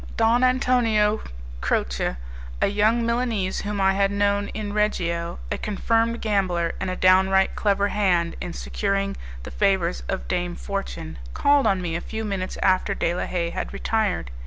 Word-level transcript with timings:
Don 0.17 0.43
Antonio 0.43 1.21
Croce, 1.61 2.15
a 2.59 2.65
young 2.67 3.05
Milanese 3.05 3.61
whom 3.61 3.79
I 3.79 3.93
had 3.93 4.09
known 4.09 4.47
in 4.47 4.73
Reggio, 4.73 5.37
a 5.51 5.59
confirmed 5.59 6.21
gambler, 6.23 6.73
and 6.79 6.89
a 6.89 6.95
downright 6.95 7.55
clever 7.55 7.89
hand 7.89 8.35
in 8.41 8.51
securing 8.51 9.15
the 9.43 9.51
favours 9.51 10.01
of 10.09 10.27
Dame 10.27 10.55
Fortune, 10.55 11.19
called 11.35 11.67
on 11.67 11.83
me 11.83 11.95
a 11.95 12.01
few 12.01 12.25
minutes 12.25 12.57
after 12.63 12.95
De 12.95 13.13
la 13.13 13.27
Haye 13.27 13.51
had 13.51 13.73
retired. 13.73 14.31